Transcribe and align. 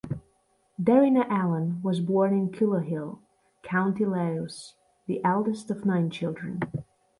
Darina 0.81 1.27
Allen 1.29 1.79
was 1.83 1.99
born 1.99 2.33
in 2.33 2.49
Cullohill, 2.49 3.19
County 3.61 4.03
Laois, 4.03 4.73
the 5.05 5.23
eldest 5.23 5.69
of 5.69 5.85
nine 5.85 6.09
children. 6.09 6.59